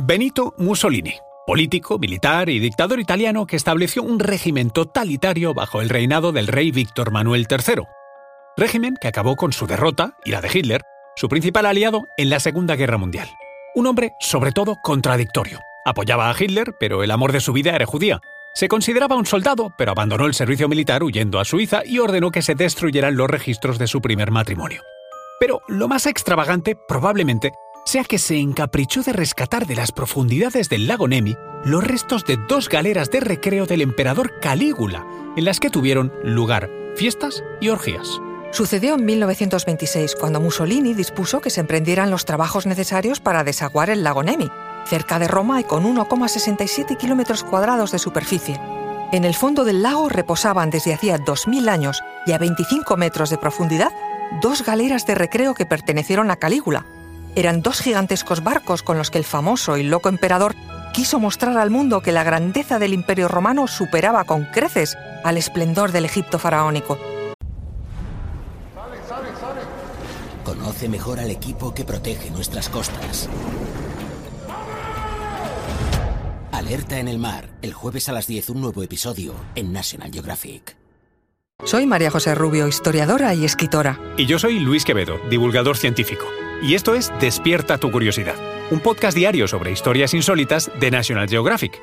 Benito 0.00 0.54
Mussolini, 0.58 1.16
político, 1.44 1.98
militar 1.98 2.48
y 2.48 2.60
dictador 2.60 3.00
italiano 3.00 3.46
que 3.46 3.56
estableció 3.56 4.04
un 4.04 4.20
régimen 4.20 4.70
totalitario 4.70 5.54
bajo 5.54 5.80
el 5.80 5.88
reinado 5.88 6.30
del 6.30 6.46
rey 6.46 6.70
Víctor 6.70 7.10
Manuel 7.10 7.48
III. 7.50 7.82
Régimen 8.56 8.94
que 9.00 9.08
acabó 9.08 9.34
con 9.34 9.52
su 9.52 9.66
derrota 9.66 10.14
y 10.24 10.30
la 10.30 10.40
de 10.40 10.50
Hitler, 10.54 10.82
su 11.16 11.28
principal 11.28 11.66
aliado 11.66 12.06
en 12.16 12.30
la 12.30 12.38
Segunda 12.38 12.76
Guerra 12.76 12.96
Mundial. 12.96 13.28
Un 13.74 13.88
hombre, 13.88 14.12
sobre 14.20 14.52
todo, 14.52 14.76
contradictorio. 14.84 15.58
Apoyaba 15.84 16.30
a 16.30 16.36
Hitler, 16.38 16.76
pero 16.78 17.02
el 17.02 17.10
amor 17.10 17.32
de 17.32 17.40
su 17.40 17.52
vida 17.52 17.74
era 17.74 17.84
judía. 17.84 18.20
Se 18.54 18.68
consideraba 18.68 19.16
un 19.16 19.26
soldado, 19.26 19.72
pero 19.76 19.90
abandonó 19.90 20.26
el 20.26 20.34
servicio 20.34 20.68
militar 20.68 21.02
huyendo 21.02 21.40
a 21.40 21.44
Suiza 21.44 21.82
y 21.84 21.98
ordenó 21.98 22.30
que 22.30 22.42
se 22.42 22.54
destruyeran 22.54 23.16
los 23.16 23.28
registros 23.28 23.80
de 23.80 23.88
su 23.88 24.00
primer 24.00 24.30
matrimonio. 24.30 24.80
Pero 25.40 25.60
lo 25.66 25.88
más 25.88 26.06
extravagante, 26.06 26.76
probablemente, 26.86 27.52
sea 27.84 28.04
que 28.04 28.18
se 28.18 28.38
encaprichó 28.38 29.02
de 29.02 29.12
rescatar 29.12 29.66
de 29.66 29.76
las 29.76 29.92
profundidades 29.92 30.68
del 30.68 30.86
lago 30.86 31.08
Nemi 31.08 31.36
los 31.64 31.82
restos 31.82 32.24
de 32.24 32.36
dos 32.48 32.68
galeras 32.68 33.10
de 33.10 33.20
recreo 33.20 33.66
del 33.66 33.82
emperador 33.82 34.38
Calígula, 34.40 35.06
en 35.36 35.44
las 35.44 35.60
que 35.60 35.70
tuvieron 35.70 36.12
lugar 36.22 36.70
fiestas 36.96 37.42
y 37.60 37.68
orgías. 37.68 38.20
Sucedió 38.50 38.94
en 38.94 39.04
1926, 39.04 40.16
cuando 40.16 40.40
Mussolini 40.40 40.94
dispuso 40.94 41.40
que 41.40 41.50
se 41.50 41.60
emprendieran 41.60 42.10
los 42.10 42.24
trabajos 42.24 42.66
necesarios 42.66 43.20
para 43.20 43.44
desaguar 43.44 43.90
el 43.90 44.02
lago 44.02 44.22
Nemi, 44.22 44.50
cerca 44.86 45.18
de 45.18 45.28
Roma 45.28 45.60
y 45.60 45.64
con 45.64 45.84
1,67 45.84 46.96
kilómetros 46.96 47.44
cuadrados 47.44 47.92
de 47.92 47.98
superficie. 47.98 48.58
En 49.12 49.24
el 49.24 49.34
fondo 49.34 49.64
del 49.64 49.82
lago 49.82 50.08
reposaban 50.08 50.70
desde 50.70 50.94
hacía 50.94 51.18
2.000 51.18 51.68
años 51.68 52.02
y 52.26 52.32
a 52.32 52.38
25 52.38 52.96
metros 52.96 53.30
de 53.30 53.38
profundidad 53.38 53.92
dos 54.42 54.64
galeras 54.64 55.06
de 55.06 55.14
recreo 55.14 55.54
que 55.54 55.66
pertenecieron 55.66 56.30
a 56.30 56.36
Calígula. 56.36 56.84
Eran 57.38 57.62
dos 57.62 57.78
gigantescos 57.78 58.42
barcos 58.42 58.82
con 58.82 58.98
los 58.98 59.12
que 59.12 59.18
el 59.18 59.22
famoso 59.22 59.76
y 59.76 59.84
loco 59.84 60.08
emperador 60.08 60.56
quiso 60.92 61.20
mostrar 61.20 61.56
al 61.56 61.70
mundo 61.70 62.00
que 62.00 62.10
la 62.10 62.24
grandeza 62.24 62.80
del 62.80 62.92
imperio 62.92 63.28
romano 63.28 63.68
superaba 63.68 64.24
con 64.24 64.46
creces 64.46 64.98
al 65.22 65.36
esplendor 65.36 65.92
del 65.92 66.04
Egipto 66.04 66.40
faraónico. 66.40 66.98
Conoce 70.42 70.88
mejor 70.88 71.20
al 71.20 71.30
equipo 71.30 71.72
que 71.72 71.84
protege 71.84 72.28
nuestras 72.32 72.68
costas. 72.68 73.28
Alerta 76.50 76.98
en 76.98 77.06
el 77.06 77.20
mar, 77.20 77.50
el 77.62 77.72
jueves 77.72 78.08
a 78.08 78.12
las 78.12 78.26
10 78.26 78.50
un 78.50 78.62
nuevo 78.62 78.82
episodio 78.82 79.32
en 79.54 79.72
National 79.72 80.10
Geographic. 80.10 80.76
Soy 81.64 81.86
María 81.86 82.10
José 82.10 82.34
Rubio, 82.34 82.66
historiadora 82.66 83.32
y 83.34 83.44
escritora. 83.44 84.00
Y 84.16 84.26
yo 84.26 84.40
soy 84.40 84.58
Luis 84.58 84.84
Quevedo, 84.84 85.20
divulgador 85.30 85.76
científico. 85.76 86.24
Y 86.60 86.74
esto 86.74 86.94
es 86.94 87.12
Despierta 87.20 87.78
tu 87.78 87.90
curiosidad, 87.90 88.34
un 88.70 88.80
podcast 88.80 89.16
diario 89.16 89.46
sobre 89.46 89.70
historias 89.70 90.12
insólitas 90.12 90.70
de 90.80 90.90
National 90.90 91.28
Geographic. 91.28 91.80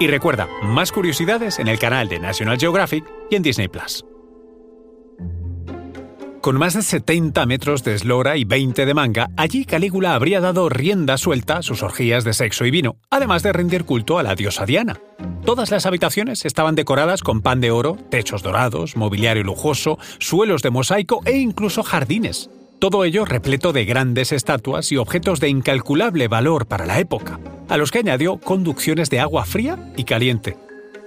Y 0.00 0.06
recuerda, 0.06 0.48
más 0.62 0.92
curiosidades 0.92 1.58
en 1.58 1.68
el 1.68 1.78
canal 1.78 2.08
de 2.08 2.20
National 2.20 2.58
Geographic 2.58 3.04
y 3.30 3.36
en 3.36 3.42
Disney 3.42 3.68
Plus. 3.68 4.04
Con 6.46 6.58
más 6.58 6.74
de 6.74 6.82
70 6.82 7.44
metros 7.44 7.82
de 7.82 7.96
eslora 7.96 8.36
y 8.36 8.44
20 8.44 8.86
de 8.86 8.94
manga, 8.94 9.30
allí 9.36 9.64
Calígula 9.64 10.14
habría 10.14 10.40
dado 10.40 10.68
rienda 10.68 11.18
suelta 11.18 11.56
a 11.56 11.62
sus 11.62 11.82
orgías 11.82 12.22
de 12.22 12.34
sexo 12.34 12.64
y 12.64 12.70
vino, 12.70 12.98
además 13.10 13.42
de 13.42 13.52
rendir 13.52 13.82
culto 13.84 14.16
a 14.16 14.22
la 14.22 14.36
diosa 14.36 14.64
Diana. 14.64 14.96
Todas 15.44 15.72
las 15.72 15.86
habitaciones 15.86 16.44
estaban 16.44 16.76
decoradas 16.76 17.22
con 17.22 17.42
pan 17.42 17.60
de 17.60 17.72
oro, 17.72 17.98
techos 18.12 18.44
dorados, 18.44 18.96
mobiliario 18.96 19.42
lujoso, 19.42 19.98
suelos 20.20 20.62
de 20.62 20.70
mosaico 20.70 21.20
e 21.24 21.36
incluso 21.36 21.82
jardines. 21.82 22.48
Todo 22.78 23.02
ello 23.02 23.24
repleto 23.24 23.72
de 23.72 23.84
grandes 23.84 24.30
estatuas 24.30 24.92
y 24.92 24.98
objetos 24.98 25.40
de 25.40 25.48
incalculable 25.48 26.28
valor 26.28 26.66
para 26.66 26.86
la 26.86 27.00
época, 27.00 27.40
a 27.68 27.76
los 27.76 27.90
que 27.90 27.98
añadió 27.98 28.38
conducciones 28.38 29.10
de 29.10 29.18
agua 29.18 29.46
fría 29.46 29.92
y 29.96 30.04
caliente, 30.04 30.56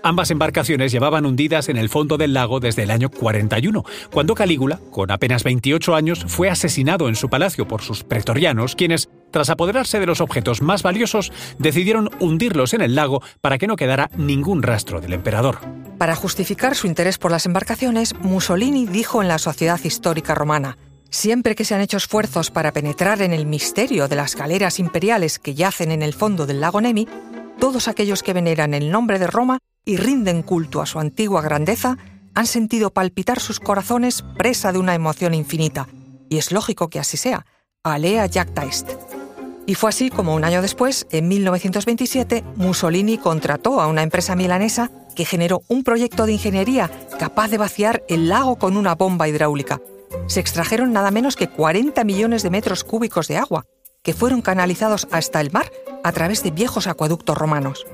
Ambas 0.01 0.31
embarcaciones 0.31 0.93
llevaban 0.93 1.25
hundidas 1.25 1.67
en 1.67 1.77
el 1.77 1.89
fondo 1.89 2.17
del 2.17 2.33
lago 2.33 2.59
desde 2.59 2.83
el 2.83 2.91
año 2.91 3.09
41, 3.09 3.83
cuando 4.11 4.33
Calígula, 4.33 4.79
con 4.91 5.11
apenas 5.11 5.43
28 5.43 5.93
años, 5.93 6.23
fue 6.27 6.49
asesinado 6.49 7.09
en 7.09 7.15
su 7.15 7.29
palacio 7.29 7.67
por 7.67 7.81
sus 7.81 8.03
pretorianos, 8.03 8.75
quienes, 8.75 9.09
tras 9.31 9.49
apoderarse 9.49 9.99
de 9.99 10.05
los 10.05 10.21
objetos 10.21 10.61
más 10.61 10.83
valiosos, 10.83 11.33
decidieron 11.57 12.09
hundirlos 12.19 12.73
en 12.73 12.81
el 12.81 12.95
lago 12.95 13.21
para 13.41 13.57
que 13.57 13.67
no 13.67 13.75
quedara 13.75 14.09
ningún 14.15 14.63
rastro 14.63 15.01
del 15.01 15.13
emperador. 15.13 15.59
Para 15.97 16.15
justificar 16.15 16.75
su 16.75 16.87
interés 16.87 17.17
por 17.17 17.31
las 17.31 17.45
embarcaciones, 17.45 18.15
Mussolini 18.21 18.85
dijo 18.85 19.21
en 19.21 19.27
la 19.27 19.37
Sociedad 19.37 19.79
Histórica 19.83 20.33
Romana, 20.33 20.77
Siempre 21.11 21.55
que 21.55 21.65
se 21.65 21.73
han 21.73 21.81
hecho 21.81 21.97
esfuerzos 21.97 22.51
para 22.51 22.71
penetrar 22.71 23.23
en 23.23 23.33
el 23.33 23.47
misterio 23.47 24.07
de 24.07 24.15
las 24.15 24.35
galeras 24.35 24.77
imperiales 24.77 25.39
que 25.39 25.55
yacen 25.55 25.91
en 25.91 26.03
el 26.03 26.13
fondo 26.13 26.45
del 26.45 26.61
lago 26.61 26.81
Nemi, 26.81 27.07
todos 27.59 27.87
aquellos 27.87 28.21
que 28.21 28.33
veneran 28.33 28.75
el 28.75 28.91
nombre 28.91 29.17
de 29.17 29.25
Roma 29.25 29.57
y 29.85 29.97
rinden 29.97 30.43
culto 30.43 30.81
a 30.81 30.85
su 30.85 30.99
antigua 30.99 31.41
grandeza, 31.41 31.97
han 32.35 32.47
sentido 32.47 32.91
palpitar 32.91 33.39
sus 33.39 33.59
corazones 33.59 34.23
presa 34.37 34.71
de 34.71 34.79
una 34.79 34.95
emoción 34.95 35.33
infinita. 35.33 35.87
Y 36.29 36.37
es 36.37 36.51
lógico 36.51 36.89
que 36.89 36.99
así 36.99 37.17
sea. 37.17 37.45
Alea 37.83 38.27
jacta 38.29 38.63
est. 38.65 38.89
Y 39.65 39.75
fue 39.75 39.89
así 39.89 40.09
como 40.09 40.33
un 40.33 40.43
año 40.43 40.61
después, 40.61 41.05
en 41.11 41.27
1927, 41.27 42.43
Mussolini 42.55 43.17
contrató 43.17 43.79
a 43.79 43.87
una 43.87 44.01
empresa 44.01 44.35
milanesa 44.35 44.89
que 45.15 45.25
generó 45.25 45.61
un 45.67 45.83
proyecto 45.83 46.25
de 46.25 46.33
ingeniería 46.33 46.89
capaz 47.19 47.49
de 47.49 47.57
vaciar 47.57 48.03
el 48.07 48.29
lago 48.29 48.57
con 48.57 48.77
una 48.77 48.95
bomba 48.95 49.27
hidráulica. 49.27 49.79
Se 50.27 50.39
extrajeron 50.39 50.91
nada 50.91 51.11
menos 51.11 51.35
que 51.35 51.49
40 51.49 52.03
millones 52.03 52.41
de 52.41 52.49
metros 52.49 52.83
cúbicos 52.83 53.27
de 53.27 53.37
agua, 53.37 53.65
que 54.01 54.13
fueron 54.13 54.41
canalizados 54.41 55.07
hasta 55.11 55.39
el 55.39 55.51
mar 55.51 55.71
a 56.03 56.11
través 56.13 56.41
de 56.41 56.51
viejos 56.51 56.87
acueductos 56.87 57.37
romanos. 57.37 57.85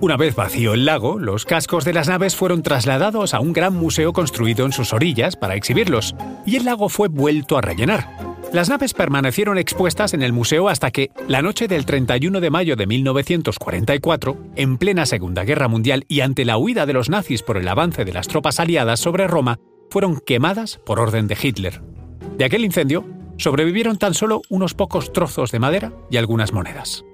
Una 0.00 0.16
vez 0.16 0.36
vacío 0.36 0.74
el 0.74 0.84
lago, 0.84 1.18
los 1.18 1.44
cascos 1.44 1.84
de 1.84 1.92
las 1.92 2.06
naves 2.06 2.36
fueron 2.36 2.62
trasladados 2.62 3.34
a 3.34 3.40
un 3.40 3.52
gran 3.52 3.74
museo 3.74 4.12
construido 4.12 4.64
en 4.64 4.70
sus 4.70 4.92
orillas 4.92 5.34
para 5.34 5.56
exhibirlos, 5.56 6.14
y 6.46 6.54
el 6.54 6.66
lago 6.66 6.88
fue 6.88 7.08
vuelto 7.08 7.58
a 7.58 7.62
rellenar. 7.62 8.08
Las 8.52 8.68
naves 8.68 8.94
permanecieron 8.94 9.58
expuestas 9.58 10.14
en 10.14 10.22
el 10.22 10.32
museo 10.32 10.68
hasta 10.68 10.92
que, 10.92 11.10
la 11.26 11.42
noche 11.42 11.66
del 11.66 11.84
31 11.84 12.40
de 12.40 12.48
mayo 12.48 12.76
de 12.76 12.86
1944, 12.86 14.38
en 14.54 14.78
plena 14.78 15.04
Segunda 15.04 15.42
Guerra 15.42 15.66
Mundial 15.66 16.04
y 16.06 16.20
ante 16.20 16.44
la 16.44 16.58
huida 16.58 16.86
de 16.86 16.92
los 16.92 17.10
nazis 17.10 17.42
por 17.42 17.56
el 17.56 17.66
avance 17.66 18.04
de 18.04 18.12
las 18.12 18.28
tropas 18.28 18.60
aliadas 18.60 19.00
sobre 19.00 19.26
Roma, 19.26 19.58
fueron 19.90 20.20
quemadas 20.24 20.78
por 20.86 21.00
orden 21.00 21.26
de 21.26 21.36
Hitler. 21.42 21.82
De 22.36 22.44
aquel 22.44 22.64
incendio, 22.64 23.04
sobrevivieron 23.36 23.98
tan 23.98 24.14
solo 24.14 24.42
unos 24.48 24.74
pocos 24.74 25.12
trozos 25.12 25.50
de 25.50 25.58
madera 25.58 25.92
y 26.08 26.18
algunas 26.18 26.52
monedas. 26.52 27.04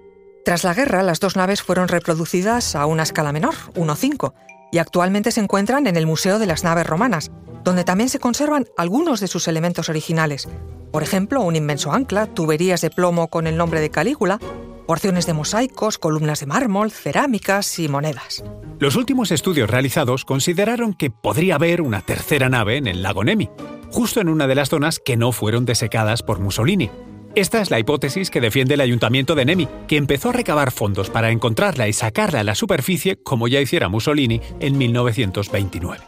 Tras 0.44 0.62
la 0.62 0.74
guerra, 0.74 1.02
las 1.02 1.20
dos 1.20 1.36
naves 1.36 1.62
fueron 1.62 1.88
reproducidas 1.88 2.76
a 2.76 2.84
una 2.84 3.02
escala 3.02 3.32
menor, 3.32 3.54
1.5, 3.74 4.34
y 4.72 4.78
actualmente 4.78 5.32
se 5.32 5.40
encuentran 5.40 5.86
en 5.86 5.96
el 5.96 6.06
Museo 6.06 6.38
de 6.38 6.44
las 6.44 6.64
Naves 6.64 6.86
Romanas, 6.86 7.30
donde 7.64 7.82
también 7.82 8.10
se 8.10 8.18
conservan 8.18 8.66
algunos 8.76 9.20
de 9.20 9.28
sus 9.28 9.48
elementos 9.48 9.88
originales. 9.88 10.46
Por 10.92 11.02
ejemplo, 11.02 11.40
un 11.40 11.56
inmenso 11.56 11.92
ancla, 11.92 12.26
tuberías 12.26 12.82
de 12.82 12.90
plomo 12.90 13.28
con 13.28 13.46
el 13.46 13.56
nombre 13.56 13.80
de 13.80 13.88
Calígula, 13.88 14.38
porciones 14.86 15.24
de 15.24 15.32
mosaicos, 15.32 15.96
columnas 15.96 16.40
de 16.40 16.46
mármol, 16.46 16.90
cerámicas 16.90 17.78
y 17.78 17.88
monedas. 17.88 18.44
Los 18.78 18.96
últimos 18.96 19.30
estudios 19.30 19.70
realizados 19.70 20.26
consideraron 20.26 20.92
que 20.92 21.08
podría 21.08 21.54
haber 21.54 21.80
una 21.80 22.02
tercera 22.02 22.50
nave 22.50 22.76
en 22.76 22.86
el 22.86 23.02
lago 23.02 23.24
Nemi, 23.24 23.48
justo 23.90 24.20
en 24.20 24.28
una 24.28 24.46
de 24.46 24.56
las 24.56 24.68
zonas 24.68 25.00
que 25.02 25.16
no 25.16 25.32
fueron 25.32 25.64
desecadas 25.64 26.22
por 26.22 26.38
Mussolini, 26.38 26.90
esta 27.34 27.60
es 27.60 27.70
la 27.70 27.78
hipótesis 27.78 28.30
que 28.30 28.40
defiende 28.40 28.74
el 28.74 28.80
ayuntamiento 28.80 29.34
de 29.34 29.44
Nemi, 29.44 29.68
que 29.88 29.96
empezó 29.96 30.30
a 30.30 30.32
recabar 30.32 30.70
fondos 30.70 31.10
para 31.10 31.30
encontrarla 31.30 31.88
y 31.88 31.92
sacarla 31.92 32.40
a 32.40 32.44
la 32.44 32.54
superficie 32.54 33.16
como 33.16 33.48
ya 33.48 33.60
hiciera 33.60 33.88
Mussolini 33.88 34.40
en 34.60 34.78
1929. 34.78 36.04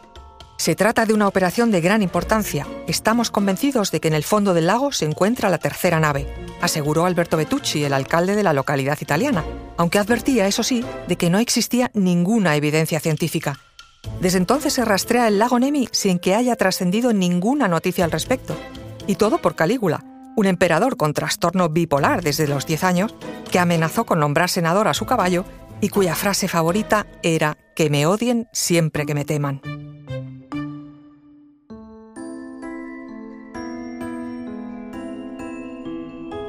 Se 0.57 0.73
trata 0.73 1.05
de 1.05 1.13
una 1.13 1.27
operación 1.27 1.69
de 1.69 1.81
gran 1.81 2.01
importancia. 2.01 2.65
Estamos 2.87 3.29
convencidos 3.29 3.91
de 3.91 3.99
que 3.99 4.07
en 4.07 4.15
el 4.15 4.23
fondo 4.23 4.53
del 4.53 4.67
lago 4.67 4.91
se 4.91 5.05
encuentra 5.05 5.49
la 5.49 5.59
tercera 5.59 5.99
nave, 5.99 6.27
aseguró 6.61 7.05
Alberto 7.05 7.37
Betucci, 7.37 7.83
el 7.83 7.93
alcalde 7.93 8.35
de 8.35 8.43
la 8.43 8.53
localidad 8.53 8.97
italiana, 8.99 9.43
aunque 9.77 9.99
advertía, 9.99 10.47
eso 10.47 10.63
sí, 10.63 10.83
de 11.07 11.15
que 11.15 11.29
no 11.29 11.37
existía 11.37 11.91
ninguna 11.93 12.55
evidencia 12.55 12.99
científica. 12.99 13.59
Desde 14.21 14.39
entonces 14.39 14.73
se 14.73 14.85
rastrea 14.85 15.27
el 15.27 15.37
lago 15.37 15.59
Nemi 15.59 15.89
sin 15.91 16.17
que 16.17 16.33
haya 16.33 16.55
trascendido 16.55 17.13
ninguna 17.13 17.67
noticia 17.67 18.05
al 18.05 18.11
respecto. 18.11 18.55
Y 19.05 19.15
todo 19.15 19.37
por 19.37 19.55
Calígula, 19.55 20.03
un 20.37 20.45
emperador 20.45 20.97
con 20.97 21.13
trastorno 21.13 21.67
bipolar 21.67 22.21
desde 22.21 22.47
los 22.47 22.67
10 22.67 22.83
años, 22.83 23.15
que 23.51 23.57
amenazó 23.57 24.05
con 24.05 24.19
nombrar 24.19 24.49
senador 24.49 24.87
a 24.87 24.93
su 24.93 25.05
caballo 25.05 25.43
y 25.81 25.89
cuya 25.89 26.13
frase 26.13 26.47
favorita 26.47 27.07
era 27.23 27.57
que 27.75 27.89
me 27.89 28.05
odien 28.05 28.47
siempre 28.53 29.07
que 29.07 29.15
me 29.15 29.25
teman. 29.25 29.61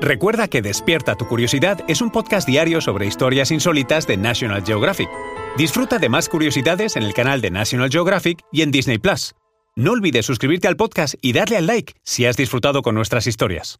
Recuerda 0.00 0.48
que 0.48 0.62
Despierta 0.62 1.16
tu 1.16 1.26
Curiosidad 1.26 1.82
es 1.88 2.02
un 2.02 2.10
podcast 2.10 2.46
diario 2.46 2.80
sobre 2.80 3.06
historias 3.06 3.50
insólitas 3.50 4.06
de 4.06 4.16
National 4.18 4.62
Geographic. 4.64 5.08
Disfruta 5.56 5.98
de 5.98 6.08
más 6.08 6.28
curiosidades 6.28 6.96
en 6.96 7.02
el 7.02 7.14
canal 7.14 7.40
de 7.40 7.50
National 7.50 7.90
Geographic 7.90 8.42
y 8.52 8.62
en 8.62 8.70
Disney 8.70 8.98
Plus. 8.98 9.34
No 9.78 9.92
olvides 9.92 10.26
suscribirte 10.26 10.66
al 10.66 10.74
podcast 10.74 11.14
y 11.22 11.32
darle 11.32 11.56
al 11.56 11.68
like 11.68 11.94
si 12.02 12.26
has 12.26 12.36
disfrutado 12.36 12.82
con 12.82 12.96
nuestras 12.96 13.28
historias. 13.28 13.78